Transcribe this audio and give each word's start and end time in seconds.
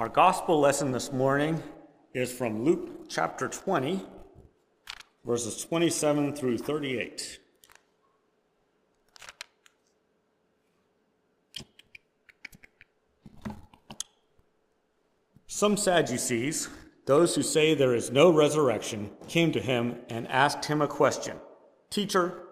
Our 0.00 0.08
gospel 0.08 0.58
lesson 0.58 0.92
this 0.92 1.12
morning 1.12 1.62
is 2.14 2.32
from 2.32 2.64
Luke 2.64 3.10
chapter 3.10 3.48
20, 3.48 4.02
verses 5.26 5.62
27 5.62 6.34
through 6.34 6.56
38. 6.56 7.38
Some 15.46 15.76
Sadducees, 15.76 16.70
those 17.04 17.34
who 17.34 17.42
say 17.42 17.74
there 17.74 17.94
is 17.94 18.10
no 18.10 18.30
resurrection, 18.32 19.10
came 19.28 19.52
to 19.52 19.60
him 19.60 19.98
and 20.08 20.26
asked 20.28 20.64
him 20.64 20.80
a 20.80 20.88
question 20.88 21.36
Teacher, 21.90 22.44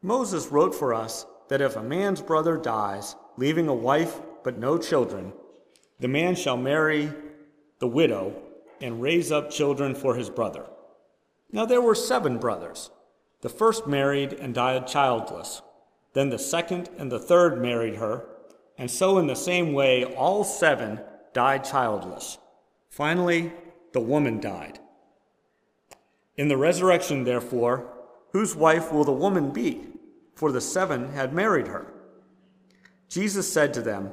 Moses 0.00 0.46
wrote 0.46 0.74
for 0.74 0.94
us 0.94 1.26
that 1.50 1.60
if 1.60 1.76
a 1.76 1.82
man's 1.82 2.22
brother 2.22 2.56
dies, 2.56 3.14
leaving 3.36 3.68
a 3.68 3.74
wife 3.74 4.22
but 4.42 4.58
no 4.58 4.78
children, 4.78 5.34
the 6.00 6.08
man 6.08 6.34
shall 6.34 6.56
marry 6.56 7.12
the 7.78 7.86
widow 7.86 8.34
and 8.80 9.00
raise 9.00 9.30
up 9.30 9.50
children 9.50 9.94
for 9.94 10.14
his 10.14 10.30
brother. 10.30 10.66
Now 11.52 11.64
there 11.64 11.80
were 11.80 11.94
seven 11.94 12.38
brothers. 12.38 12.90
The 13.40 13.48
first 13.48 13.86
married 13.86 14.32
and 14.32 14.54
died 14.54 14.86
childless. 14.86 15.62
Then 16.12 16.30
the 16.30 16.38
second 16.38 16.88
and 16.98 17.10
the 17.10 17.18
third 17.18 17.60
married 17.60 17.96
her, 17.96 18.26
and 18.78 18.90
so 18.90 19.18
in 19.18 19.26
the 19.26 19.36
same 19.36 19.72
way 19.72 20.04
all 20.04 20.44
seven 20.44 21.00
died 21.32 21.64
childless. 21.64 22.38
Finally, 22.88 23.52
the 23.92 24.00
woman 24.00 24.40
died. 24.40 24.78
In 26.36 26.48
the 26.48 26.56
resurrection, 26.56 27.24
therefore, 27.24 27.92
whose 28.32 28.56
wife 28.56 28.92
will 28.92 29.04
the 29.04 29.12
woman 29.12 29.50
be? 29.50 29.86
For 30.34 30.50
the 30.50 30.60
seven 30.60 31.12
had 31.12 31.32
married 31.32 31.68
her. 31.68 31.92
Jesus 33.08 33.52
said 33.52 33.72
to 33.74 33.82
them, 33.82 34.10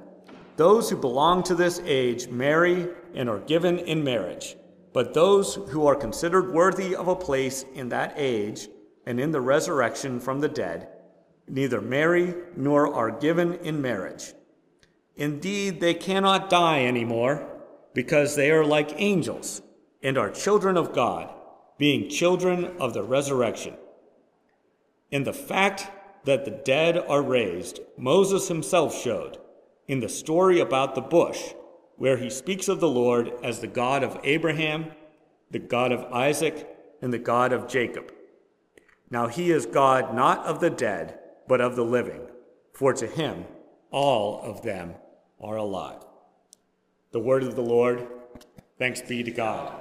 Those 0.58 0.90
who 0.90 0.98
belong 0.98 1.44
to 1.44 1.56
this 1.56 1.82
age 1.86 2.28
marry 2.28 2.88
and 3.14 3.30
are 3.30 3.40
given 3.40 3.80
in 3.80 4.04
marriage, 4.04 4.56
but 4.94 5.14
those 5.14 5.56
who 5.56 5.88
are 5.88 5.96
considered 5.96 6.54
worthy 6.54 6.96
of 6.96 7.08
a 7.08 7.16
place 7.16 7.66
in 7.74 7.90
that 7.90 8.14
age 8.18 8.68
and 9.06 9.20
in 9.20 9.32
the 9.32 9.42
resurrection 9.42 10.20
from 10.20 10.40
the 10.40 10.50
dead 10.50 10.88
neither 11.52 11.82
marry 11.82 12.34
nor 12.56 12.94
are 12.94 13.12
given 13.12 13.54
in 13.56 13.82
marriage. 13.82 14.34
Indeed, 15.16 15.82
they 15.82 15.94
cannot 15.94 16.50
die 16.50 16.86
anymore 16.86 17.48
because 17.94 18.36
they 18.36 18.50
are 18.52 18.66
like 18.66 18.94
angels 18.96 19.62
and 20.02 20.18
are 20.18 20.32
children 20.32 20.78
of 20.78 20.94
God, 20.94 21.34
being 21.78 22.10
children 22.10 22.78
of 22.80 22.94
the 22.94 23.04
resurrection. 23.04 23.76
In 25.12 25.26
the 25.26 25.34
fact 25.34 25.88
that 26.24 26.46
the 26.46 26.52
dead 26.52 26.98
are 26.98 27.22
raised, 27.22 27.82
Moses 27.98 28.48
himself 28.48 29.00
showed 29.00 29.38
in 29.92 30.00
the 30.00 30.08
story 30.08 30.62
about 30.62 30.96
the 30.96 31.02
bush, 31.02 31.54
where 31.98 32.16
he 32.16 32.30
speaks 32.30 32.70
of 32.70 32.80
the 32.80 32.88
Lord 32.88 33.30
as 33.44 33.60
the 33.60 33.68
God 33.68 34.04
of 34.04 34.18
Abraham, 34.24 34.86
the 35.52 35.60
God 35.60 35.92
of 35.92 36.06
Isaac, 36.14 36.66
and 37.02 37.12
the 37.12 37.20
God 37.20 37.52
of 37.52 37.68
Jacob. 37.68 38.14
Now 39.10 39.28
he 39.28 39.52
is 39.52 39.66
God 39.66 40.16
not 40.16 40.46
of 40.46 40.62
the 40.62 40.70
dead, 40.70 41.20
but 41.46 41.60
of 41.60 41.76
the 41.76 41.84
living, 41.84 42.22
for 42.72 42.94
to 42.94 43.06
him 43.06 43.44
all 43.92 44.42
of 44.44 44.62
them 44.62 44.94
are 45.42 45.58
alive. 45.58 46.06
The 47.12 47.20
word 47.20 47.44
of 47.44 47.58
the 47.58 47.62
Lord. 47.62 48.08
Thanks 48.80 49.02
be 49.02 49.24
to 49.24 49.32
God. 49.32 49.74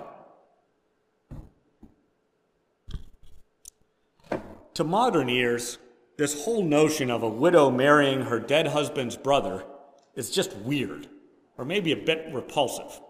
To 4.75 4.83
modern 4.83 5.31
ears, 5.31 5.79
this 6.17 6.45
whole 6.45 6.65
notion 6.65 7.13
of 7.13 7.23
a 7.23 7.29
widow 7.29 7.71
marrying 7.71 8.23
her 8.23 8.41
dead 8.41 8.67
husband's 8.67 9.17
brother 9.17 9.65
is 10.15 10.31
just 10.31 10.57
weird, 10.57 11.09
or 11.57 11.65
maybe 11.65 11.93
a 11.93 11.97
bit 11.97 12.33
repulsive. 12.33 13.01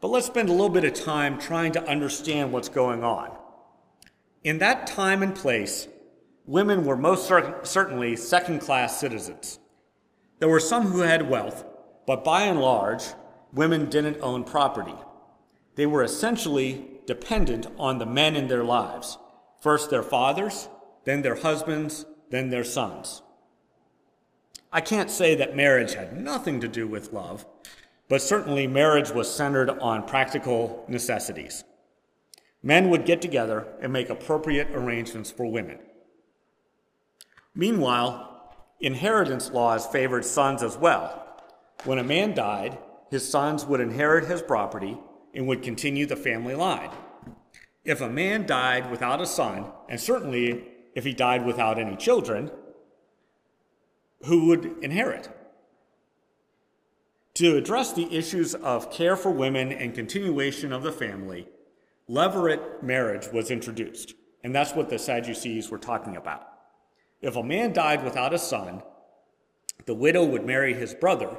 But 0.00 0.08
let's 0.08 0.26
spend 0.26 0.48
a 0.48 0.52
little 0.52 0.68
bit 0.68 0.84
of 0.84 0.94
time 0.94 1.38
trying 1.38 1.72
to 1.72 1.88
understand 1.88 2.52
what's 2.52 2.68
going 2.68 3.02
on. 3.02 3.36
In 4.44 4.58
that 4.58 4.86
time 4.86 5.22
and 5.22 5.34
place, 5.34 5.88
women 6.46 6.84
were 6.84 6.96
most 6.96 7.26
certainly 7.26 8.16
second 8.16 8.60
class 8.60 8.98
citizens. 8.98 9.58
There 10.38 10.48
were 10.48 10.60
some 10.60 10.86
who 10.86 11.00
had 11.00 11.28
wealth, 11.28 11.64
but 12.06 12.24
by 12.24 12.42
and 12.42 12.60
large, 12.60 13.02
women 13.52 13.90
didn't 13.90 14.20
own 14.20 14.44
property. 14.44 14.94
They 15.74 15.86
were 15.86 16.04
essentially 16.04 16.86
dependent 17.06 17.66
on 17.78 17.98
the 17.98 18.06
men 18.06 18.36
in 18.36 18.48
their 18.48 18.64
lives 18.64 19.18
first 19.60 19.90
their 19.90 20.02
fathers, 20.02 20.68
then 21.04 21.22
their 21.22 21.34
husbands, 21.34 22.06
then 22.30 22.50
their 22.50 22.64
sons. 22.64 23.22
I 24.70 24.80
can't 24.82 25.10
say 25.10 25.34
that 25.34 25.56
marriage 25.56 25.94
had 25.94 26.20
nothing 26.20 26.60
to 26.60 26.68
do 26.68 26.86
with 26.86 27.12
love, 27.12 27.46
but 28.08 28.20
certainly 28.20 28.66
marriage 28.66 29.10
was 29.10 29.32
centered 29.32 29.70
on 29.70 30.06
practical 30.06 30.84
necessities. 30.88 31.64
Men 32.62 32.90
would 32.90 33.06
get 33.06 33.22
together 33.22 33.66
and 33.80 33.92
make 33.92 34.10
appropriate 34.10 34.68
arrangements 34.72 35.30
for 35.30 35.50
women. 35.50 35.78
Meanwhile, 37.54 38.54
inheritance 38.80 39.50
laws 39.50 39.86
favored 39.86 40.24
sons 40.24 40.62
as 40.62 40.76
well, 40.76 41.24
when 41.84 41.98
a 41.98 42.04
man 42.04 42.34
died, 42.34 42.76
his 43.10 43.28
sons 43.28 43.64
would 43.64 43.80
inherit 43.80 44.26
his 44.26 44.42
property 44.42 44.98
and 45.34 45.46
would 45.46 45.62
continue 45.62 46.04
the 46.04 46.16
family 46.16 46.54
line. 46.54 46.90
If 47.84 48.00
a 48.00 48.08
man 48.08 48.44
died 48.44 48.90
without 48.90 49.22
a 49.22 49.26
son, 49.26 49.66
and 49.88 49.98
certainly 49.98 50.66
if 50.94 51.04
he 51.04 51.14
died 51.14 51.46
without 51.46 51.78
any 51.78 51.96
children, 51.96 52.50
who 54.24 54.46
would 54.46 54.76
inherit? 54.82 55.28
To 57.34 57.56
address 57.56 57.92
the 57.92 58.12
issues 58.14 58.54
of 58.54 58.90
care 58.90 59.16
for 59.16 59.30
women 59.30 59.70
and 59.70 59.94
continuation 59.94 60.72
of 60.72 60.82
the 60.82 60.92
family, 60.92 61.48
levirate 62.08 62.82
marriage 62.82 63.28
was 63.32 63.50
introduced, 63.50 64.14
and 64.42 64.54
that's 64.54 64.74
what 64.74 64.88
the 64.88 64.98
Sadducees 64.98 65.70
were 65.70 65.78
talking 65.78 66.16
about. 66.16 66.46
If 67.20 67.36
a 67.36 67.42
man 67.42 67.72
died 67.72 68.04
without 68.04 68.34
a 68.34 68.38
son, 68.38 68.82
the 69.86 69.94
widow 69.94 70.24
would 70.24 70.44
marry 70.44 70.74
his 70.74 70.94
brother 70.94 71.36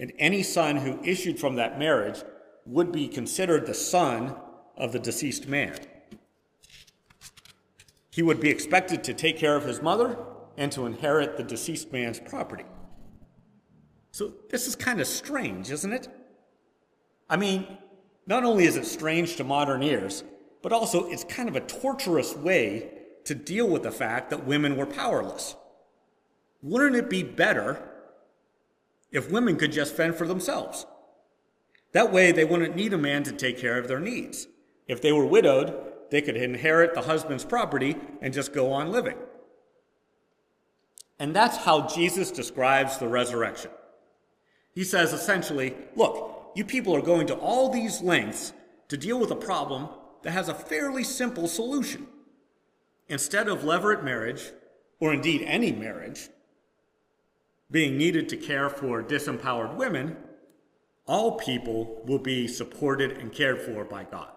and 0.00 0.12
any 0.18 0.42
son 0.42 0.76
who 0.76 1.02
issued 1.02 1.38
from 1.38 1.56
that 1.56 1.78
marriage 1.78 2.22
would 2.64 2.92
be 2.92 3.08
considered 3.08 3.66
the 3.66 3.74
son 3.74 4.36
of 4.76 4.92
the 4.92 4.98
deceased 4.98 5.48
man. 5.48 5.76
He 8.10 8.22
would 8.22 8.40
be 8.40 8.50
expected 8.50 9.02
to 9.04 9.14
take 9.14 9.38
care 9.38 9.56
of 9.56 9.64
his 9.64 9.82
mother 9.82 10.18
and 10.58 10.70
to 10.72 10.84
inherit 10.84 11.38
the 11.38 11.42
deceased 11.42 11.92
man's 11.92 12.20
property. 12.20 12.64
So, 14.10 14.34
this 14.50 14.66
is 14.66 14.76
kind 14.76 15.00
of 15.00 15.06
strange, 15.06 15.70
isn't 15.70 15.92
it? 15.92 16.08
I 17.30 17.36
mean, 17.36 17.78
not 18.26 18.44
only 18.44 18.64
is 18.64 18.76
it 18.76 18.84
strange 18.84 19.36
to 19.36 19.44
modern 19.44 19.82
ears, 19.82 20.24
but 20.62 20.72
also 20.72 21.08
it's 21.08 21.24
kind 21.24 21.48
of 21.48 21.56
a 21.56 21.60
torturous 21.60 22.36
way 22.36 22.90
to 23.24 23.34
deal 23.34 23.68
with 23.68 23.82
the 23.82 23.90
fact 23.90 24.30
that 24.30 24.44
women 24.44 24.76
were 24.76 24.86
powerless. 24.86 25.56
Wouldn't 26.60 26.96
it 26.96 27.08
be 27.08 27.22
better 27.22 27.88
if 29.10 29.30
women 29.30 29.56
could 29.56 29.72
just 29.72 29.94
fend 29.94 30.16
for 30.16 30.26
themselves. 30.26 30.86
That 31.92 32.12
way, 32.12 32.32
they 32.32 32.44
wouldn't 32.44 32.76
need 32.76 32.92
a 32.92 32.98
man 32.98 33.22
to 33.24 33.32
take 33.32 33.58
care 33.58 33.78
of 33.78 33.88
their 33.88 34.00
needs. 34.00 34.46
If 34.86 35.00
they 35.00 35.12
were 35.12 35.24
widowed, 35.24 35.74
they 36.10 36.20
could 36.20 36.36
inherit 36.36 36.94
the 36.94 37.02
husband's 37.02 37.44
property 37.44 37.96
and 38.20 38.34
just 38.34 38.52
go 38.52 38.72
on 38.72 38.92
living. 38.92 39.16
And 41.18 41.34
that's 41.34 41.56
how 41.56 41.86
Jesus 41.86 42.30
describes 42.30 42.98
the 42.98 43.08
resurrection. 43.08 43.70
He 44.74 44.84
says 44.84 45.12
essentially, 45.12 45.74
look, 45.96 46.52
you 46.54 46.64
people 46.64 46.94
are 46.94 47.02
going 47.02 47.26
to 47.28 47.34
all 47.34 47.70
these 47.70 48.00
lengths 48.00 48.52
to 48.88 48.96
deal 48.96 49.18
with 49.18 49.30
a 49.30 49.36
problem 49.36 49.88
that 50.22 50.30
has 50.30 50.48
a 50.48 50.54
fairly 50.54 51.04
simple 51.04 51.48
solution. 51.48 52.06
Instead 53.08 53.48
of 53.48 53.62
levirate 53.62 54.04
marriage, 54.04 54.52
or 55.00 55.12
indeed 55.12 55.42
any 55.42 55.72
marriage, 55.72 56.28
being 57.70 57.96
needed 57.96 58.28
to 58.28 58.36
care 58.36 58.68
for 58.68 59.02
disempowered 59.02 59.76
women, 59.76 60.16
all 61.06 61.38
people 61.38 62.02
will 62.04 62.18
be 62.18 62.46
supported 62.46 63.12
and 63.12 63.32
cared 63.32 63.60
for 63.60 63.84
by 63.84 64.04
God. 64.04 64.30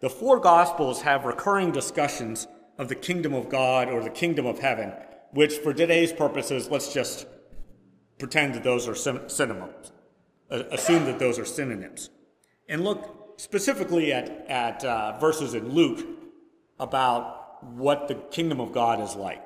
The 0.00 0.10
four 0.10 0.40
Gospels 0.40 1.02
have 1.02 1.24
recurring 1.24 1.72
discussions 1.72 2.46
of 2.78 2.88
the 2.88 2.94
kingdom 2.94 3.34
of 3.34 3.48
God 3.48 3.88
or 3.88 4.02
the 4.02 4.10
kingdom 4.10 4.46
of 4.46 4.58
heaven, 4.58 4.92
which 5.32 5.54
for 5.54 5.72
today's 5.72 6.12
purposes, 6.12 6.70
let's 6.70 6.92
just 6.92 7.26
pretend 8.18 8.54
that 8.54 8.64
those 8.64 8.88
are 8.88 8.94
synonyms, 8.94 9.92
assume 10.50 11.04
that 11.04 11.18
those 11.18 11.38
are 11.38 11.44
synonyms, 11.44 12.10
and 12.68 12.84
look 12.84 13.34
specifically 13.38 14.12
at, 14.12 14.46
at 14.48 14.84
uh, 14.84 15.18
verses 15.18 15.54
in 15.54 15.70
Luke 15.70 16.06
about 16.78 17.64
what 17.64 18.08
the 18.08 18.14
kingdom 18.14 18.60
of 18.60 18.72
God 18.72 19.00
is 19.00 19.14
like. 19.16 19.42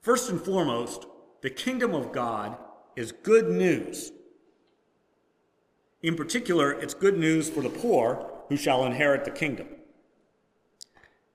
First 0.00 0.30
and 0.30 0.40
foremost, 0.40 1.06
the 1.42 1.50
kingdom 1.50 1.94
of 1.94 2.12
God 2.12 2.56
is 2.96 3.12
good 3.12 3.48
news. 3.50 4.12
In 6.02 6.16
particular, 6.16 6.72
it's 6.72 6.94
good 6.94 7.18
news 7.18 7.50
for 7.50 7.62
the 7.62 7.68
poor 7.68 8.30
who 8.48 8.56
shall 8.56 8.84
inherit 8.84 9.24
the 9.24 9.30
kingdom. 9.30 9.68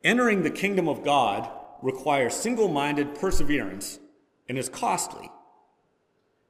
Entering 0.06 0.44
the 0.44 0.52
kingdom 0.52 0.88
of 0.88 1.04
God 1.04 1.50
requires 1.82 2.36
single 2.36 2.68
minded 2.68 3.16
perseverance 3.16 4.00
and 4.48 4.56
is 4.56 4.70
costly. 4.70 5.32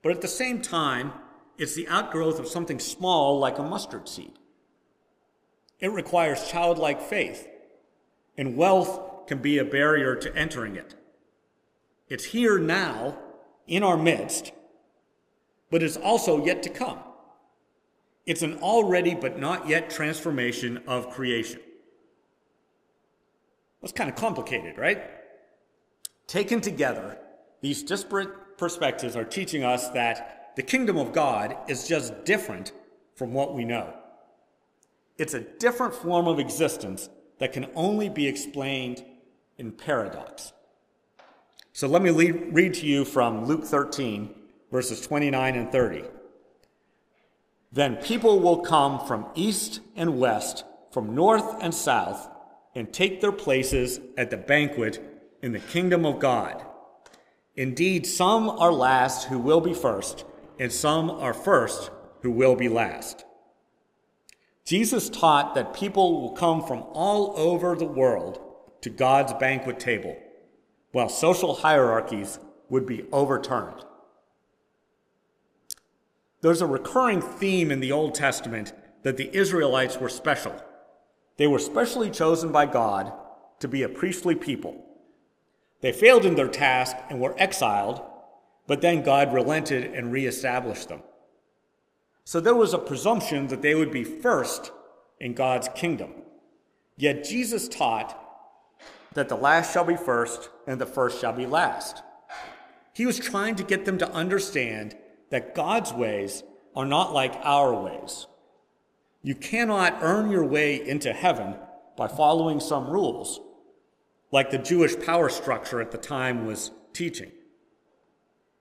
But 0.03 0.11
at 0.11 0.19
the 0.19 0.27
same 0.27 0.61
time, 0.61 1.13
it's 1.57 1.73
the 1.73 1.87
outgrowth 1.87 2.37
of 2.37 2.49
something 2.49 2.79
small 2.79 3.39
like 3.39 3.57
a 3.57 3.63
mustard 3.63 4.09
seed. 4.09 4.33
It 5.79 5.87
requires 5.93 6.49
childlike 6.49 7.01
faith, 7.01 7.47
and 8.37 8.57
wealth 8.57 9.25
can 9.27 9.37
be 9.37 9.57
a 9.57 9.63
barrier 9.63 10.17
to 10.17 10.35
entering 10.35 10.75
it. 10.75 10.95
It's 12.09 12.25
here 12.25 12.59
now, 12.59 13.17
in 13.67 13.83
our 13.83 13.97
midst, 13.97 14.51
but 15.71 15.81
it's 15.81 15.95
also 15.95 16.45
yet 16.45 16.61
to 16.63 16.69
come. 16.69 16.99
It's 18.25 18.41
an 18.41 18.57
already 18.57 19.15
but 19.15 19.39
not 19.39 19.69
yet 19.69 19.89
transformation 19.89 20.83
of 20.87 21.09
creation. 21.09 21.61
That's 23.81 23.93
kind 23.93 24.09
of 24.09 24.15
complicated, 24.15 24.77
right? 24.77 25.03
Taken 26.27 26.61
together, 26.61 27.17
these 27.61 27.83
disparate 27.83 28.57
perspectives 28.57 29.15
are 29.15 29.23
teaching 29.25 29.63
us 29.63 29.89
that 29.89 30.53
the 30.55 30.63
kingdom 30.63 30.97
of 30.97 31.13
God 31.13 31.55
is 31.67 31.87
just 31.87 32.25
different 32.25 32.71
from 33.15 33.33
what 33.33 33.53
we 33.53 33.65
know. 33.65 33.93
It's 35.17 35.33
a 35.33 35.41
different 35.41 35.93
form 35.93 36.27
of 36.27 36.39
existence 36.39 37.09
that 37.39 37.53
can 37.53 37.67
only 37.75 38.09
be 38.09 38.27
explained 38.27 39.03
in 39.57 39.71
paradox. 39.71 40.53
So 41.73 41.87
let 41.87 42.01
me 42.01 42.09
read 42.11 42.73
to 42.75 42.85
you 42.85 43.03
from 43.03 43.45
Luke 43.45 43.65
13, 43.65 44.33
verses 44.71 45.01
29 45.01 45.55
and 45.55 45.71
30. 45.71 46.03
Then 47.71 47.97
people 47.97 48.39
will 48.39 48.59
come 48.59 49.05
from 49.05 49.25
east 49.35 49.81
and 49.95 50.17
west, 50.17 50.63
from 50.91 51.13
north 51.13 51.57
and 51.61 51.73
south, 51.73 52.29
and 52.75 52.91
take 52.91 53.21
their 53.21 53.31
places 53.31 53.99
at 54.17 54.29
the 54.29 54.37
banquet 54.37 55.01
in 55.41 55.53
the 55.53 55.59
kingdom 55.59 56.05
of 56.05 56.19
God. 56.19 56.63
Indeed, 57.55 58.05
some 58.05 58.49
are 58.49 58.71
last 58.71 59.29
who 59.29 59.39
will 59.39 59.61
be 59.61 59.73
first, 59.73 60.25
and 60.59 60.71
some 60.71 61.09
are 61.09 61.33
first 61.33 61.89
who 62.21 62.31
will 62.31 62.55
be 62.55 62.67
last. 62.67 63.23
Jesus 64.65 65.09
taught 65.09 65.55
that 65.55 65.73
people 65.73 66.21
will 66.21 66.31
come 66.31 66.61
from 66.65 66.83
all 66.91 67.33
over 67.37 67.75
the 67.75 67.85
world 67.85 68.41
to 68.81 68.89
God's 68.89 69.33
banquet 69.33 69.79
table, 69.79 70.17
while 70.91 71.07
social 71.07 71.55
hierarchies 71.55 72.39
would 72.69 72.85
be 72.85 73.05
overturned. 73.11 73.85
There's 76.41 76.61
a 76.61 76.67
recurring 76.67 77.21
theme 77.21 77.71
in 77.71 77.79
the 77.79 77.91
Old 77.91 78.15
Testament 78.15 78.73
that 79.03 79.17
the 79.17 79.35
Israelites 79.35 79.97
were 79.97 80.09
special. 80.09 80.61
They 81.37 81.47
were 81.47 81.59
specially 81.59 82.09
chosen 82.09 82.51
by 82.51 82.65
God 82.65 83.11
to 83.59 83.67
be 83.67 83.83
a 83.83 83.89
priestly 83.89 84.35
people. 84.35 84.85
They 85.81 85.91
failed 85.91 86.25
in 86.25 86.35
their 86.35 86.47
task 86.47 86.95
and 87.09 87.19
were 87.19 87.35
exiled, 87.37 88.01
but 88.67 88.81
then 88.81 89.03
God 89.03 89.33
relented 89.33 89.93
and 89.93 90.11
reestablished 90.11 90.89
them. 90.89 91.03
So 92.23 92.39
there 92.39 92.55
was 92.55 92.73
a 92.73 92.79
presumption 92.79 93.47
that 93.47 93.61
they 93.61 93.75
would 93.75 93.91
be 93.91 94.03
first 94.03 94.71
in 95.19 95.33
God's 95.33 95.69
kingdom. 95.75 96.13
Yet 96.97 97.23
Jesus 97.23 97.67
taught 97.67 98.19
that 99.13 99.29
the 99.29 99.35
last 99.35 99.73
shall 99.73 99.85
be 99.85 99.95
first 99.95 100.49
and 100.65 100.79
the 100.79 100.85
first 100.85 101.21
shall 101.21 101.33
be 101.33 101.45
last. 101.45 102.01
He 102.93 103.05
was 103.05 103.19
trying 103.19 103.55
to 103.55 103.63
get 103.63 103.85
them 103.85 103.97
to 103.97 104.11
understand 104.11 104.95
that 105.29 105.53
God's 105.53 105.93
ways 105.93 106.43
are 106.75 106.85
not 106.85 107.13
like 107.13 107.35
our 107.43 107.73
ways. 107.73 108.27
You 109.25 109.33
cannot 109.33 109.97
earn 110.01 110.29
your 110.29 110.45
way 110.45 110.87
into 110.87 111.11
heaven 111.11 111.55
by 111.97 112.07
following 112.07 112.59
some 112.59 112.87
rules, 112.87 113.39
like 114.31 114.51
the 114.51 114.59
Jewish 114.59 114.99
power 115.03 115.29
structure 115.29 115.81
at 115.81 115.89
the 115.89 115.97
time 115.97 116.45
was 116.45 116.69
teaching. 116.93 117.31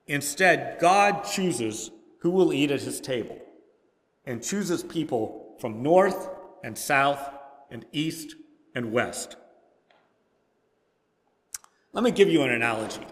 Instead, 0.06 0.78
God 0.81 1.25
chooses 1.25 1.90
who 2.20 2.31
will 2.31 2.50
eat 2.50 2.70
at 2.70 2.81
his 2.81 2.99
table 2.99 3.38
and 4.25 4.43
chooses 4.43 4.82
people 4.82 5.55
from 5.61 5.82
north 5.82 6.31
and 6.64 6.78
south 6.78 7.20
and 7.70 7.84
east 7.93 8.34
and 8.75 8.90
west. 8.90 9.37
Let 11.93 12.05
me 12.05 12.11
give 12.11 12.31
you 12.31 12.40
an 12.40 12.50
analogy. 12.50 13.06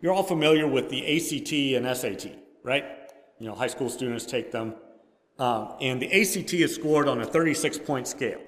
You're 0.00 0.12
all 0.12 0.22
familiar 0.22 0.68
with 0.68 0.88
the 0.88 1.02
ACT 1.16 1.52
and 1.52 1.96
SAT 1.96 2.46
right? 2.62 2.84
You 3.38 3.46
know, 3.46 3.54
high 3.54 3.68
school 3.68 3.88
students 3.88 4.26
take 4.26 4.50
them. 4.50 4.74
Um, 5.38 5.74
and 5.80 6.00
the 6.00 6.06
ACT 6.06 6.54
is 6.54 6.74
scored 6.74 7.08
on 7.08 7.20
a 7.20 7.26
36 7.26 7.78
point 7.78 8.08
scale. 8.08 8.40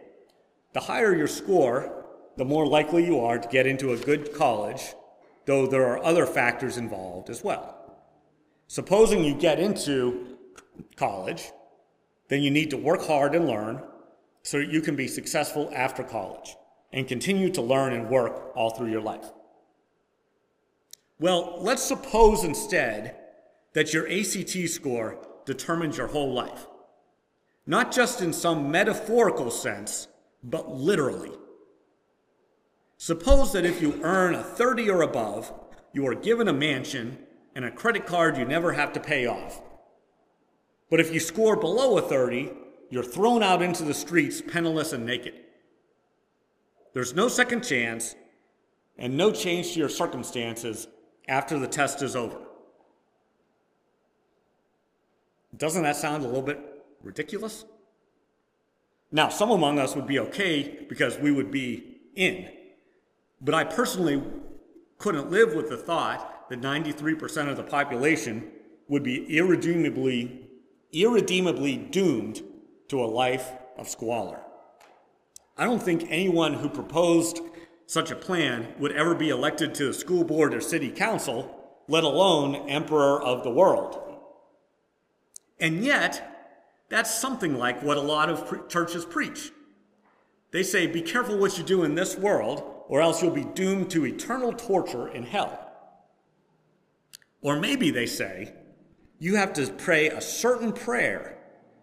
The 0.73 0.81
higher 0.81 1.14
your 1.14 1.26
score, 1.26 2.06
the 2.37 2.44
more 2.44 2.67
likely 2.67 3.05
you 3.05 3.20
are 3.20 3.38
to 3.38 3.49
get 3.49 3.67
into 3.67 3.93
a 3.93 3.96
good 3.96 4.32
college, 4.35 4.94
though 5.44 5.67
there 5.67 5.87
are 5.87 6.02
other 6.05 6.26
factors 6.26 6.76
involved 6.76 7.31
as 7.31 7.43
well. 7.43 7.75
Supposing 8.69 9.25
you 9.25 9.35
get 9.35 9.58
into 9.58 10.38
college, 10.96 11.50
then 12.29 12.43
you 12.43 12.50
need 12.50 12.70
to 12.70 12.76
work 12.76 13.06
hard 13.06 13.35
and 13.35 13.46
learn 13.46 13.82
so 14.43 14.58
you 14.58 14.81
can 14.81 14.96
be 14.96 15.08
successful 15.08 15.70
after 15.75 16.02
college 16.02 16.56
and 16.93 17.08
continue 17.08 17.50
to 17.50 17.62
learn 17.62 17.93
and 17.93 18.08
work 18.08 18.52
all 18.55 18.70
through 18.70 18.90
your 18.90 19.00
life. 19.00 19.26
Well, 21.19 21.58
let's 21.61 21.82
suppose 21.82 22.44
instead 22.44 23.17
that 23.73 23.93
your 23.93 24.06
ACT 24.08 24.69
score 24.69 25.19
determines 25.44 25.96
your 25.96 26.06
whole 26.06 26.32
life. 26.32 26.67
Not 27.69 27.93
just 27.93 28.23
in 28.23 28.32
some 28.32 28.70
metaphorical 28.70 29.50
sense, 29.50 30.09
but 30.43 30.70
literally. 30.70 31.32
Suppose 32.97 33.53
that 33.53 33.67
if 33.67 33.82
you 33.82 34.00
earn 34.03 34.35
a 34.35 34.43
30 34.43 34.88
or 34.88 35.03
above, 35.03 35.53
you 35.93 36.06
are 36.06 36.15
given 36.15 36.49
a 36.49 36.53
mansion 36.55 37.19
and 37.55 37.67
a 37.67 37.70
credit 37.70 38.06
card 38.06 38.38
you 38.38 38.47
never 38.47 38.73
have 38.73 38.94
to 38.94 39.00
pay 39.00 39.26
off. 39.26 39.61
But 40.88 40.99
if 40.99 41.12
you 41.12 41.20
score 41.20 41.56
below 41.56 41.99
a 41.99 42.00
30, 42.00 42.50
you're 42.88 43.03
thrown 43.03 43.43
out 43.43 43.61
into 43.61 43.85
the 43.85 43.93
streets 43.93 44.41
penniless 44.41 44.94
and 44.94 45.05
naked. 45.05 45.35
There's 46.94 47.14
no 47.14 47.29
second 47.29 47.64
chance 47.64 48.14
and 48.97 49.14
no 49.14 49.31
change 49.31 49.75
to 49.75 49.79
your 49.79 49.91
circumstances 49.91 50.88
after 51.29 51.59
the 51.59 51.69
test 51.69 52.00
is 52.00 52.17
over. 52.17 52.38
Doesn't 55.55 55.82
that 55.82 55.97
sound 55.97 56.25
a 56.25 56.26
little 56.26 56.41
bit 56.41 56.78
ridiculous? 57.03 57.65
Now, 59.11 59.29
some 59.29 59.50
among 59.50 59.79
us 59.79 59.97
would 59.97 60.06
be 60.06 60.19
okay 60.19 60.85
because 60.89 61.19
we 61.19 61.31
would 61.31 61.50
be 61.50 62.00
in. 62.15 62.50
But 63.41 63.55
I 63.55 63.65
personally 63.65 64.23
couldn't 64.99 65.31
live 65.31 65.55
with 65.55 65.71
the 65.71 65.77
thought 65.77 66.49
that 66.50 66.61
93% 66.61 67.49
of 67.49 67.56
the 67.56 67.62
population 67.62 68.50
would 68.89 69.03
be 69.03 69.37
irredeemably, 69.37 70.49
irredeemably 70.93 71.77
doomed 71.77 72.43
to 72.88 73.02
a 73.02 73.07
life 73.07 73.52
of 73.76 73.88
squalor. 73.88 74.40
I 75.57 75.64
don't 75.64 75.83
think 75.83 76.07
anyone 76.09 76.55
who 76.55 76.69
proposed 76.69 77.40
such 77.87 78.11
a 78.11 78.17
plan 78.17 78.75
would 78.78 78.93
ever 78.93 79.14
be 79.14 79.31
elected 79.31 79.75
to 79.75 79.87
the 79.87 79.95
school 79.95 80.25
board 80.25 80.55
or 80.55 80.61
city 80.61 80.90
council, 80.90 81.55
let 81.88 82.05
alone 82.05 82.69
emperor 82.69 83.21
of 83.23 83.43
the 83.43 83.50
world. 83.50 84.00
And 85.59 85.85
yet, 85.85 86.38
that's 86.88 87.12
something 87.14 87.57
like 87.57 87.83
what 87.83 87.97
a 87.97 88.02
lot 88.02 88.30
of 88.30 88.47
pre- 88.47 88.61
churches 88.68 89.04
preach. 89.04 89.52
They 90.50 90.62
say, 90.62 90.87
be 90.87 91.02
careful 91.02 91.38
what 91.38 91.59
you 91.59 91.64
do 91.64 91.85
in 91.85 91.95
this 91.95 92.16
world, 92.16 92.85
or 92.88 93.02
else 93.02 93.23
you'll 93.23 93.33
be 93.33 93.45
doomed 93.45 93.90
to 93.90 94.07
eternal 94.07 94.52
torture 94.52 95.09
in 95.09 95.23
hell. 95.25 95.64
Or 97.42 97.59
maybe 97.59 97.90
they 97.90 98.07
say, 98.07 98.54
you 99.18 99.37
have 99.37 99.52
to 99.54 99.66
pray 99.66 100.09
a 100.09 100.21
certain 100.21 100.73
prayer, 100.73 101.38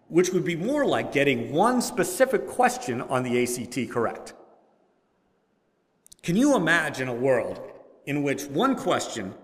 which 0.08 0.30
would 0.30 0.44
be 0.44 0.56
more 0.56 0.84
like 0.84 1.12
getting 1.12 1.52
one 1.52 1.80
specific 1.80 2.46
question 2.48 3.00
on 3.02 3.22
the 3.22 3.42
ACT 3.42 3.90
correct. 3.90 4.34
Can 6.22 6.36
you 6.36 6.56
imagine 6.56 7.08
a 7.08 7.14
world 7.14 7.60
in 8.06 8.22
which 8.22 8.44
one 8.46 8.74
question, 8.74 9.34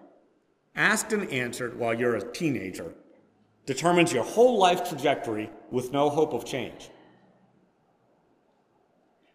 asked 0.75 1.13
and 1.13 1.31
answered 1.31 1.79
while 1.79 1.95
you're 1.95 2.17
a 2.17 2.33
teenager, 2.33 2.93
determines 3.67 4.13
your 4.13 4.25
whole 4.25 4.59
life 4.59 4.89
trajectory 4.89 5.51
with 5.71 5.93
no 5.93 6.11
hope 6.11 6.33
of 6.33 6.45
change. 6.45 6.91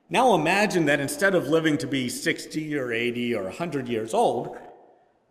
Now 0.10 0.36
imagine 0.36 0.86
that 0.86 1.00
instead 1.00 1.36
of 1.36 1.48
living 1.48 1.78
to 1.80 1.88
be 1.88 2.08
60 2.10 2.78
or 2.78 2.94
80 2.94 3.36
or 3.36 3.44
100 3.44 3.88
years 3.90 4.14
old, 4.14 4.58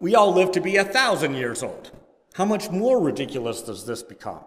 we 0.01 0.15
all 0.15 0.33
live 0.33 0.53
to 0.53 0.61
be 0.61 0.77
1,000 0.77 1.35
years 1.35 1.63
old. 1.63 1.91
How 2.35 2.45
much 2.45 2.71
more 2.71 3.01
ridiculous 3.01 3.63
does 3.63 3.87
this 3.87 4.03
become? 4.03 4.45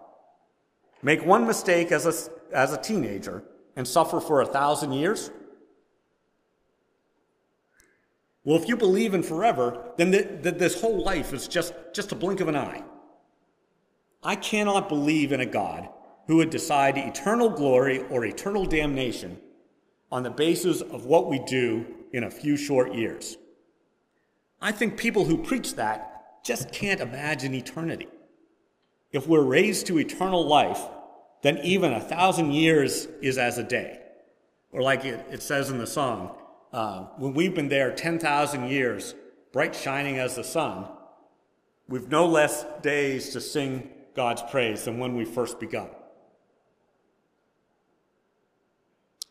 Make 1.02 1.26
one 1.26 1.46
mistake 1.46 1.90
as 1.90 2.06
a, 2.06 2.54
as 2.54 2.72
a 2.72 2.80
teenager 2.80 3.42
and 3.74 3.86
suffer 3.86 4.20
for 4.20 4.40
a 4.40 4.46
thousand 4.46 4.92
years? 4.92 5.30
Well, 8.44 8.60
if 8.60 8.68
you 8.68 8.76
believe 8.76 9.14
in 9.14 9.22
forever, 9.22 9.92
then 9.96 10.10
the, 10.10 10.22
the, 10.22 10.52
this 10.52 10.80
whole 10.80 11.02
life 11.02 11.32
is 11.32 11.48
just, 11.48 11.74
just 11.94 12.12
a 12.12 12.14
blink 12.14 12.40
of 12.40 12.48
an 12.48 12.56
eye. 12.56 12.82
I 14.22 14.36
cannot 14.36 14.88
believe 14.88 15.32
in 15.32 15.40
a 15.40 15.46
God 15.46 15.88
who 16.26 16.36
would 16.36 16.50
decide 16.50 16.98
eternal 16.98 17.48
glory 17.48 18.00
or 18.10 18.24
eternal 18.24 18.66
damnation 18.66 19.38
on 20.12 20.22
the 20.22 20.30
basis 20.30 20.80
of 20.80 21.06
what 21.06 21.28
we 21.28 21.38
do 21.38 21.86
in 22.12 22.24
a 22.24 22.30
few 22.30 22.56
short 22.56 22.94
years. 22.94 23.36
I 24.60 24.72
think 24.72 24.98
people 24.98 25.24
who 25.24 25.38
preach 25.38 25.74
that 25.76 26.44
just 26.44 26.72
can't 26.72 27.00
imagine 27.00 27.54
eternity. 27.54 28.08
If 29.10 29.26
we're 29.26 29.42
raised 29.42 29.86
to 29.86 29.98
eternal 29.98 30.46
life, 30.46 30.80
then 31.42 31.58
even 31.58 31.92
a 31.92 32.00
thousand 32.00 32.52
years 32.52 33.08
is 33.22 33.38
as 33.38 33.58
a 33.58 33.62
day. 33.62 33.98
Or, 34.72 34.82
like 34.82 35.04
it, 35.04 35.24
it 35.30 35.42
says 35.42 35.70
in 35.70 35.78
the 35.78 35.86
song, 35.86 36.36
uh, 36.72 37.06
when 37.16 37.34
we've 37.34 37.54
been 37.54 37.68
there 37.68 37.92
10,000 37.92 38.68
years, 38.68 39.14
bright 39.52 39.74
shining 39.74 40.18
as 40.18 40.36
the 40.36 40.44
sun, 40.44 40.86
we've 41.88 42.08
no 42.08 42.26
less 42.26 42.64
days 42.82 43.30
to 43.30 43.40
sing 43.40 43.90
God's 44.14 44.42
praise 44.50 44.84
than 44.84 44.98
when 44.98 45.16
we 45.16 45.24
first 45.24 45.60
begun. 45.60 45.88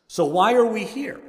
So, 0.07 0.25
why 0.25 0.53
are 0.53 0.65
we 0.65 0.85
here? 0.85 1.21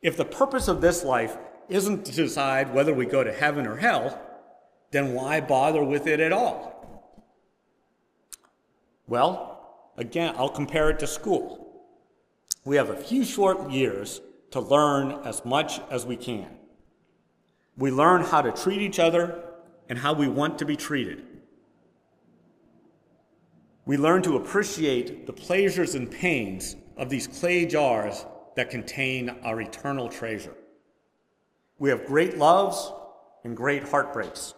If 0.00 0.16
the 0.16 0.24
purpose 0.24 0.68
of 0.68 0.80
this 0.80 1.04
life 1.04 1.36
isn't 1.68 2.06
to 2.06 2.12
decide 2.12 2.72
whether 2.72 2.94
we 2.94 3.04
go 3.04 3.22
to 3.22 3.32
heaven 3.32 3.66
or 3.66 3.76
hell, 3.76 4.20
then 4.90 5.12
why 5.12 5.40
bother 5.40 5.84
with 5.84 6.06
it 6.06 6.20
at 6.20 6.32
all? 6.32 6.74
Well, 9.06 9.90
again, 9.96 10.34
I'll 10.36 10.48
compare 10.48 10.90
it 10.90 10.98
to 11.00 11.06
school. 11.06 11.84
We 12.64 12.76
have 12.76 12.90
a 12.90 12.96
few 12.96 13.24
short 13.24 13.70
years 13.70 14.20
to 14.50 14.60
learn 14.60 15.12
as 15.24 15.44
much 15.44 15.80
as 15.90 16.06
we 16.06 16.16
can. 16.16 16.48
We 17.76 17.90
learn 17.90 18.22
how 18.22 18.42
to 18.42 18.52
treat 18.52 18.82
each 18.82 18.98
other 18.98 19.42
and 19.88 19.98
how 19.98 20.12
we 20.12 20.28
want 20.28 20.58
to 20.58 20.64
be 20.64 20.76
treated. 20.76 21.24
We 23.88 23.96
learn 23.96 24.20
to 24.24 24.36
appreciate 24.36 25.24
the 25.24 25.32
pleasures 25.32 25.94
and 25.94 26.10
pains 26.10 26.76
of 26.98 27.08
these 27.08 27.26
clay 27.26 27.64
jars 27.64 28.26
that 28.54 28.68
contain 28.68 29.30
our 29.42 29.62
eternal 29.62 30.10
treasure. 30.10 30.52
We 31.78 31.88
have 31.88 32.04
great 32.04 32.36
loves 32.36 32.92
and 33.44 33.56
great 33.56 33.84
heartbreaks. 33.84 34.52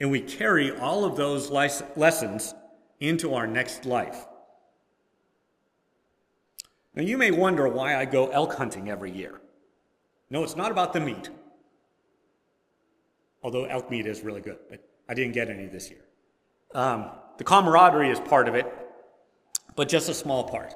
And 0.00 0.10
we 0.10 0.20
carry 0.20 0.70
all 0.70 1.06
of 1.06 1.16
those 1.16 1.48
lessons 1.50 2.54
into 3.00 3.32
our 3.32 3.46
next 3.46 3.86
life. 3.86 4.26
Now, 6.94 7.02
you 7.04 7.16
may 7.16 7.30
wonder 7.30 7.68
why 7.68 7.96
I 7.96 8.04
go 8.04 8.28
elk 8.28 8.52
hunting 8.52 8.90
every 8.90 9.12
year. 9.12 9.40
No, 10.28 10.44
it's 10.44 10.56
not 10.56 10.70
about 10.70 10.92
the 10.92 11.00
meat, 11.00 11.30
although 13.42 13.64
elk 13.64 13.90
meat 13.90 14.04
is 14.04 14.20
really 14.20 14.42
good, 14.42 14.58
but 14.68 14.86
I 15.08 15.14
didn't 15.14 15.32
get 15.32 15.48
any 15.48 15.68
this 15.68 15.88
year. 15.88 16.04
Um, 16.74 17.12
the 17.40 17.44
camaraderie 17.44 18.10
is 18.10 18.20
part 18.20 18.48
of 18.48 18.54
it, 18.54 18.70
but 19.74 19.88
just 19.88 20.10
a 20.10 20.14
small 20.14 20.44
part. 20.44 20.74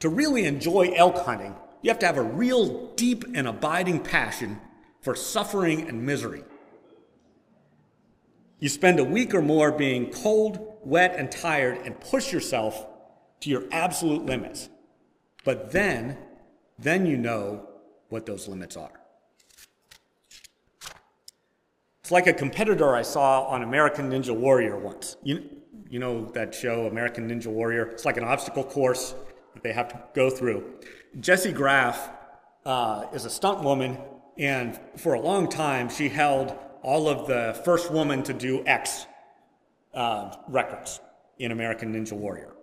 To 0.00 0.10
really 0.10 0.44
enjoy 0.44 0.92
elk 0.94 1.16
hunting, 1.16 1.56
you 1.80 1.88
have 1.88 1.98
to 2.00 2.06
have 2.06 2.18
a 2.18 2.22
real 2.22 2.88
deep 2.88 3.24
and 3.34 3.48
abiding 3.48 4.00
passion 4.00 4.60
for 5.00 5.16
suffering 5.16 5.88
and 5.88 6.04
misery. 6.04 6.44
You 8.58 8.68
spend 8.68 9.00
a 9.00 9.04
week 9.04 9.32
or 9.34 9.40
more 9.40 9.72
being 9.72 10.10
cold, 10.10 10.76
wet, 10.84 11.14
and 11.16 11.32
tired 11.32 11.78
and 11.86 11.98
push 11.98 12.34
yourself 12.34 12.86
to 13.40 13.48
your 13.48 13.62
absolute 13.72 14.26
limits. 14.26 14.68
But 15.42 15.72
then, 15.72 16.18
then 16.78 17.06
you 17.06 17.16
know 17.16 17.66
what 18.10 18.26
those 18.26 18.46
limits 18.46 18.76
are. 18.76 19.00
It's 22.02 22.10
like 22.10 22.26
a 22.26 22.34
competitor 22.34 22.94
I 22.94 23.00
saw 23.00 23.44
on 23.44 23.62
American 23.62 24.10
Ninja 24.10 24.36
Warrior 24.36 24.76
once. 24.76 25.16
You, 25.22 25.48
you 25.94 26.00
know 26.00 26.24
that 26.34 26.52
show, 26.52 26.88
American 26.88 27.30
Ninja 27.30 27.46
Warrior? 27.46 27.86
It's 27.86 28.04
like 28.04 28.16
an 28.16 28.24
obstacle 28.24 28.64
course 28.64 29.14
that 29.52 29.62
they 29.62 29.72
have 29.72 29.86
to 29.90 30.02
go 30.12 30.28
through. 30.28 30.74
Jessie 31.20 31.52
Graff 31.52 32.10
uh, 32.66 33.04
is 33.12 33.26
a 33.26 33.30
stunt 33.30 33.62
woman, 33.62 33.96
and 34.36 34.80
for 34.96 35.14
a 35.14 35.20
long 35.20 35.48
time, 35.48 35.88
she 35.88 36.08
held 36.08 36.58
all 36.82 37.08
of 37.08 37.28
the 37.28 37.62
first 37.64 37.92
woman 37.92 38.24
to 38.24 38.32
do 38.32 38.66
X 38.66 39.06
uh, 39.94 40.34
records 40.48 40.98
in 41.38 41.52
American 41.52 41.94
Ninja 41.94 42.14
Warrior. 42.14 42.56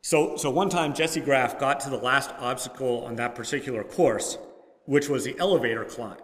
So, 0.00 0.38
so 0.38 0.48
one 0.48 0.70
time, 0.70 0.94
Jessie 0.94 1.20
Graff 1.20 1.58
got 1.58 1.80
to 1.80 1.90
the 1.90 1.98
last 1.98 2.30
obstacle 2.38 3.04
on 3.04 3.16
that 3.16 3.34
particular 3.34 3.84
course, 3.84 4.38
which 4.86 5.10
was 5.10 5.24
the 5.24 5.38
elevator 5.38 5.84
climb, 5.84 6.16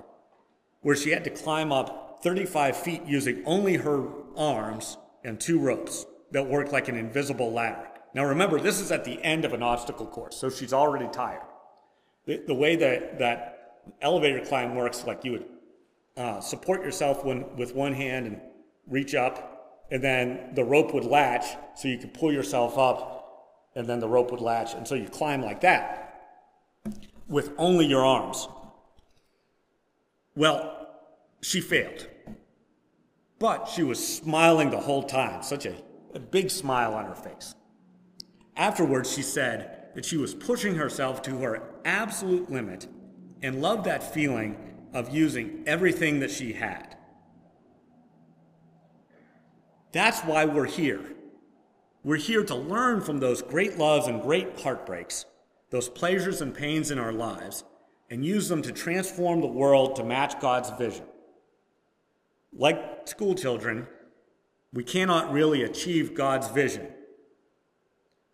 where 0.81 0.97
she 0.97 1.11
had 1.11 1.23
to 1.25 1.31
climb 1.31 1.71
up 1.71 2.21
35 2.23 2.79
feet 2.79 3.03
using 3.05 3.43
only 3.45 3.77
her 3.77 4.09
arms 4.39 4.97
and 5.25 5.41
two 5.41 5.59
ropes 5.59 6.07
that 6.31 6.47
work 6.47 6.73
like 6.73 6.89
an 6.89 6.97
invisible 6.97 7.53
ladder. 7.53 7.89
Now 8.15 8.25
remember, 8.25 8.61
this 8.61 8.81
is 8.81 8.91
at 8.93 9.05
the 9.05 9.23
end 9.23 9.45
of 9.45 9.53
an 9.53 9.63
obstacle 9.63 10.07
course, 10.07 10.37
so 10.37 10.51
she's 10.51 10.73
already 10.73 11.09
tired. 11.13 11.43
The, 12.27 12.43
the 12.47 12.55
way 12.55 12.77
that 12.77 13.19
that 13.19 13.83
elevator 14.01 14.45
climb 14.45 14.75
works, 14.75 15.05
like 15.07 15.25
you 15.25 15.33
would 15.33 15.47
uh, 16.17 16.41
support 16.41 16.85
yourself 16.85 17.25
when, 17.25 17.57
with 17.57 17.75
one 17.75 17.95
hand 17.95 18.27
and 18.27 18.41
reach 18.87 19.15
up, 19.15 19.87
and 19.91 20.03
then 20.03 20.55
the 20.55 20.65
rope 20.65 20.95
would 20.95 21.05
latch 21.05 21.45
so 21.75 21.89
you 21.89 21.99
could 21.99 22.15
pull 22.15 22.33
yourself 22.33 22.79
up 22.79 23.23
and 23.75 23.87
then 23.87 24.01
the 24.01 24.09
rope 24.09 24.31
would 24.31 24.41
latch. 24.41 24.75
And 24.75 24.87
so 24.87 24.95
you 24.95 25.09
climb 25.09 25.43
like 25.43 25.61
that 25.63 26.21
with 27.29 27.53
only 27.59 27.87
your 27.87 28.05
arms. 28.05 28.49
Well, 30.35 30.89
she 31.41 31.61
failed. 31.61 32.07
But 33.43 33.69
she 33.69 33.83
was 33.83 33.99
smiling 34.19 34.71
the 34.71 34.79
whole 34.79 35.03
time, 35.03 35.43
such 35.43 35.67
a, 35.67 35.75
a 36.15 36.21
big 36.21 36.49
smile 36.49 36.95
on 36.95 37.07
her 37.07 37.15
face. 37.17 37.57
Afterwards, 38.57 39.13
she 39.13 39.23
said 39.23 39.89
that 39.97 40.05
she 40.05 40.17
was 40.17 40.33
pushing 40.33 40.77
herself 40.77 41.23
to 41.23 41.39
her 41.39 41.61
absolute 41.85 42.53
limit 42.53 42.87
and 43.43 43.61
loved 43.61 43.83
that 43.87 44.15
feeling 44.15 44.77
of 44.95 45.13
using 45.13 45.65
everything 45.67 46.21
that 46.21 46.31
she 46.31 46.53
had. 46.53 46.97
That's 49.91 50.21
why 50.21 50.45
we're 50.45 50.67
here. 50.67 51.05
We're 52.05 52.19
here 52.19 52.45
to 52.45 52.55
learn 52.55 53.01
from 53.01 53.19
those 53.19 53.43
great 53.43 53.77
loves 53.77 54.07
and 54.07 54.23
great 54.23 54.61
heartbreaks, 54.61 55.25
those 55.71 55.89
pleasures 55.89 56.43
and 56.43 56.55
pains 56.55 56.93
in 56.93 56.99
our 57.01 57.13
lives, 57.13 57.65
and 58.09 58.25
use 58.25 58.49
them 58.49 58.63
to 58.63 58.71
transform 58.71 59.41
the 59.41 59.49
world 59.49 59.97
to 59.97 60.05
match 60.05 60.39
God's 60.39 60.71
vision. 60.79 61.07
Like 62.53 62.92
school 63.05 63.35
children, 63.35 63.87
we 64.73 64.85
cannot 64.85 65.33
really 65.33 65.63
achieve 65.63 66.15
God's 66.15 66.49
vision, 66.49 66.89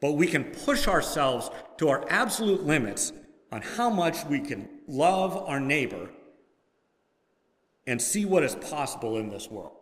but 0.00 0.12
we 0.12 0.26
can 0.26 0.44
push 0.44 0.86
ourselves 0.86 1.50
to 1.78 1.88
our 1.88 2.04
absolute 2.08 2.64
limits 2.64 3.12
on 3.50 3.62
how 3.62 3.90
much 3.90 4.24
we 4.26 4.40
can 4.40 4.68
love 4.86 5.36
our 5.36 5.58
neighbor 5.58 6.10
and 7.86 8.00
see 8.00 8.24
what 8.24 8.42
is 8.42 8.54
possible 8.54 9.16
in 9.16 9.30
this 9.30 9.50
world. 9.50 9.72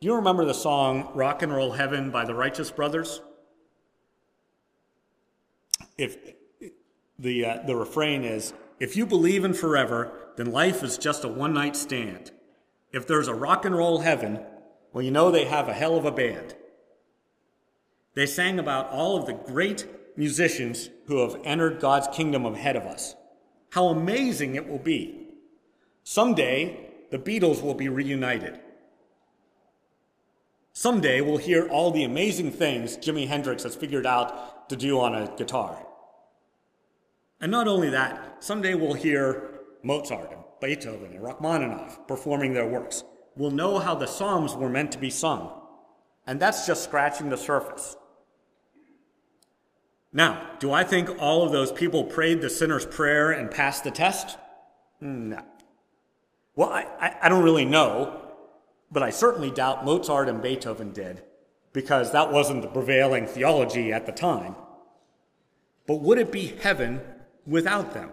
Do 0.00 0.06
you 0.06 0.14
remember 0.14 0.44
the 0.44 0.54
song 0.54 1.10
Rock 1.14 1.42
and 1.42 1.52
Roll 1.52 1.72
Heaven 1.72 2.10
by 2.10 2.24
the 2.24 2.34
Righteous 2.34 2.70
Brothers? 2.70 3.20
If 5.96 6.16
the, 7.18 7.44
uh, 7.44 7.58
the 7.66 7.74
refrain 7.74 8.22
is, 8.24 8.54
if 8.80 8.96
you 8.96 9.06
believe 9.06 9.44
in 9.44 9.54
forever, 9.54 10.12
then 10.36 10.52
life 10.52 10.82
is 10.82 10.98
just 10.98 11.24
a 11.24 11.28
one 11.28 11.52
night 11.52 11.76
stand. 11.76 12.30
If 12.92 13.06
there's 13.06 13.28
a 13.28 13.34
rock 13.34 13.64
and 13.64 13.76
roll 13.76 14.00
heaven, 14.00 14.40
well, 14.92 15.04
you 15.04 15.10
know 15.10 15.30
they 15.30 15.44
have 15.44 15.68
a 15.68 15.74
hell 15.74 15.96
of 15.96 16.04
a 16.04 16.12
band. 16.12 16.54
They 18.14 18.26
sang 18.26 18.58
about 18.58 18.90
all 18.90 19.16
of 19.16 19.26
the 19.26 19.32
great 19.32 19.86
musicians 20.16 20.90
who 21.06 21.18
have 21.18 21.40
entered 21.44 21.80
God's 21.80 22.08
kingdom 22.16 22.46
ahead 22.46 22.76
of 22.76 22.84
us. 22.84 23.14
How 23.70 23.88
amazing 23.88 24.54
it 24.54 24.68
will 24.68 24.78
be. 24.78 25.28
Someday, 26.02 26.90
the 27.10 27.18
Beatles 27.18 27.62
will 27.62 27.74
be 27.74 27.88
reunited. 27.88 28.60
Someday 30.72 31.20
we'll 31.20 31.38
hear 31.38 31.68
all 31.68 31.90
the 31.90 32.04
amazing 32.04 32.52
things 32.52 32.96
Jimi 32.96 33.26
Hendrix 33.26 33.64
has 33.64 33.74
figured 33.74 34.06
out 34.06 34.68
to 34.68 34.76
do 34.76 35.00
on 35.00 35.14
a 35.14 35.34
guitar. 35.36 35.84
And 37.40 37.52
not 37.52 37.68
only 37.68 37.90
that, 37.90 38.42
someday 38.42 38.74
we'll 38.74 38.94
hear 38.94 39.60
Mozart 39.82 40.32
and 40.32 40.42
Beethoven 40.60 41.12
and 41.12 41.22
Rachmaninoff 41.22 42.06
performing 42.08 42.52
their 42.52 42.66
works. 42.66 43.04
We'll 43.36 43.50
know 43.50 43.78
how 43.78 43.94
the 43.94 44.06
Psalms 44.06 44.54
were 44.54 44.68
meant 44.68 44.92
to 44.92 44.98
be 44.98 45.10
sung. 45.10 45.52
And 46.26 46.40
that's 46.40 46.66
just 46.66 46.84
scratching 46.84 47.28
the 47.28 47.36
surface. 47.36 47.96
Now, 50.12 50.50
do 50.58 50.72
I 50.72 50.84
think 50.84 51.10
all 51.20 51.44
of 51.44 51.52
those 51.52 51.70
people 51.70 52.04
prayed 52.04 52.40
the 52.40 52.50
sinner's 52.50 52.86
prayer 52.86 53.30
and 53.30 53.50
passed 53.50 53.84
the 53.84 53.90
test? 53.90 54.36
Hmm, 55.00 55.30
no. 55.30 55.42
Well, 56.56 56.70
I, 56.70 56.86
I, 56.98 57.16
I 57.22 57.28
don't 57.28 57.44
really 57.44 57.64
know 57.64 58.28
but 58.90 59.02
I 59.02 59.10
certainly 59.10 59.50
doubt 59.50 59.84
Mozart 59.84 60.28
and 60.28 60.42
Beethoven 60.42 60.92
did, 60.92 61.22
because 61.72 62.12
that 62.12 62.32
wasn't 62.32 62.62
the 62.62 62.68
prevailing 62.68 63.26
theology 63.26 63.92
at 63.92 64.06
the 64.06 64.12
time. 64.12 64.56
But 65.86 66.00
would 66.00 66.18
it 66.18 66.32
be 66.32 66.54
heaven 66.60 67.00
without 67.48 67.94
them? 67.94 68.10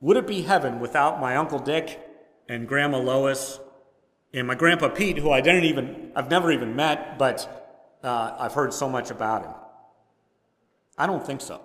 Would 0.00 0.16
it 0.16 0.26
be 0.26 0.42
heaven 0.42 0.80
without 0.80 1.20
my 1.20 1.36
Uncle 1.36 1.58
Dick 1.58 2.00
and 2.48 2.66
Grandma 2.66 2.98
Lois 2.98 3.60
and 4.32 4.46
my 4.46 4.54
Grandpa 4.54 4.88
Pete, 4.88 5.18
who 5.18 5.30
I 5.30 5.40
didn't 5.40 5.64
even, 5.64 6.12
I've 6.14 6.30
never 6.30 6.50
even 6.50 6.74
met, 6.74 7.18
but 7.18 7.98
uh, 8.02 8.36
I've 8.38 8.52
heard 8.54 8.72
so 8.72 8.88
much 8.88 9.10
about 9.10 9.44
him? 9.44 9.54
I 10.98 11.06
don't 11.06 11.24
think 11.24 11.40
so. 11.40 11.60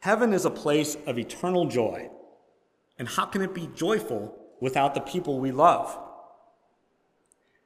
Heaven 0.00 0.32
is 0.32 0.44
a 0.44 0.50
place 0.50 0.96
of 1.06 1.18
eternal 1.18 1.66
joy. 1.66 2.10
And 2.98 3.08
how 3.08 3.26
can 3.26 3.42
it 3.42 3.54
be 3.54 3.68
joyful 3.74 4.38
without 4.64 4.94
the 4.94 5.00
people 5.00 5.40
we 5.40 5.52
love. 5.52 5.98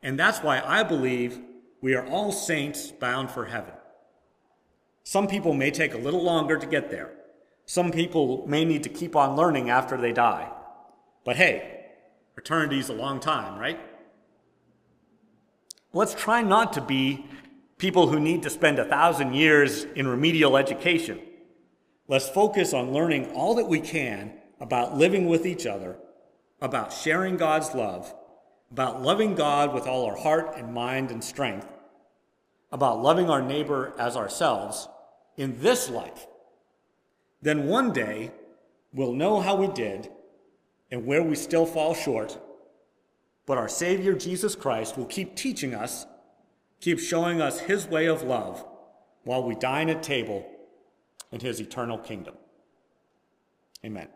And 0.02 0.18
that's 0.18 0.40
why 0.40 0.60
I 0.60 0.82
believe 0.82 1.40
we 1.80 1.94
are 1.94 2.04
all 2.06 2.32
saints 2.32 2.90
bound 2.90 3.30
for 3.30 3.46
heaven. 3.46 3.74
Some 5.04 5.28
people 5.28 5.54
may 5.54 5.70
take 5.70 5.94
a 5.94 5.98
little 5.98 6.22
longer 6.22 6.58
to 6.58 6.66
get 6.66 6.90
there. 6.90 7.12
Some 7.68 7.90
people 7.90 8.46
may 8.46 8.64
need 8.64 8.82
to 8.84 8.88
keep 8.88 9.14
on 9.14 9.36
learning 9.36 9.68
after 9.68 9.98
they 9.98 10.14
die. 10.14 10.50
But 11.22 11.36
hey, 11.36 11.84
eternity 12.34 12.78
is 12.78 12.88
a 12.88 12.94
long 12.94 13.20
time, 13.20 13.60
right? 13.60 13.78
Let's 15.92 16.14
try 16.14 16.40
not 16.40 16.72
to 16.72 16.80
be 16.80 17.26
people 17.76 18.08
who 18.08 18.18
need 18.18 18.42
to 18.44 18.50
spend 18.50 18.78
a 18.78 18.86
thousand 18.86 19.34
years 19.34 19.84
in 19.84 20.08
remedial 20.08 20.56
education. 20.56 21.20
Let's 22.06 22.26
focus 22.26 22.72
on 22.72 22.94
learning 22.94 23.32
all 23.32 23.54
that 23.56 23.68
we 23.68 23.80
can 23.80 24.32
about 24.58 24.96
living 24.96 25.26
with 25.26 25.44
each 25.44 25.66
other, 25.66 25.98
about 26.62 26.90
sharing 26.90 27.36
God's 27.36 27.74
love, 27.74 28.14
about 28.72 29.02
loving 29.02 29.34
God 29.34 29.74
with 29.74 29.86
all 29.86 30.06
our 30.06 30.16
heart 30.16 30.54
and 30.56 30.72
mind 30.72 31.10
and 31.10 31.22
strength, 31.22 31.68
about 32.72 33.02
loving 33.02 33.28
our 33.28 33.42
neighbor 33.42 33.92
as 33.98 34.16
ourselves 34.16 34.88
in 35.36 35.60
this 35.60 35.90
life. 35.90 36.26
Then 37.40 37.66
one 37.66 37.92
day, 37.92 38.32
we'll 38.92 39.12
know 39.12 39.40
how 39.40 39.56
we 39.56 39.68
did 39.68 40.10
and 40.90 41.06
where 41.06 41.22
we 41.22 41.36
still 41.36 41.66
fall 41.66 41.94
short. 41.94 42.38
But 43.46 43.58
our 43.58 43.68
Savior 43.68 44.14
Jesus 44.14 44.54
Christ 44.54 44.96
will 44.98 45.06
keep 45.06 45.36
teaching 45.36 45.74
us, 45.74 46.06
keep 46.80 46.98
showing 46.98 47.40
us 47.40 47.60
His 47.60 47.86
way 47.86 48.06
of 48.06 48.22
love 48.22 48.64
while 49.24 49.42
we 49.42 49.54
dine 49.54 49.88
at 49.88 50.02
table 50.02 50.46
in 51.30 51.40
His 51.40 51.60
eternal 51.60 51.98
kingdom. 51.98 52.34
Amen. 53.84 54.08